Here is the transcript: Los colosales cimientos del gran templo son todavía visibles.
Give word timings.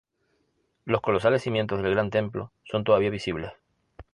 Los 0.83 1.01
colosales 1.01 1.43
cimientos 1.43 1.83
del 1.83 1.91
gran 1.91 2.09
templo 2.09 2.51
son 2.63 2.83
todavía 2.83 3.11
visibles. 3.11 3.51